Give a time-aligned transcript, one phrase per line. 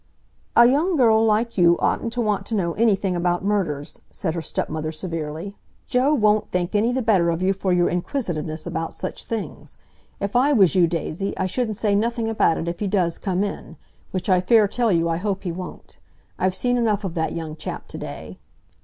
[0.55, 4.41] "A young girl like you oughtn't to want to know anything about murders," said her
[4.41, 5.53] stepmother severely.
[5.85, 9.77] "Joe won't think any the better of you for your inquisitiveness about such things.
[10.19, 13.43] If I was you, Daisy, I shouldn't say nothing about it if he does come
[13.43, 15.99] in—which I fair tell you I hope he won't.
[16.39, 18.39] I've seen enough of that young chap to day."